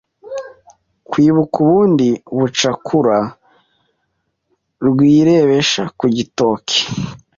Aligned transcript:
rwibuka 1.07 1.55
ubundi 1.65 2.07
bucakura, 2.37 3.17
rwirebesha 4.87 5.83
ku 5.97 6.05
gitoke 6.17 6.77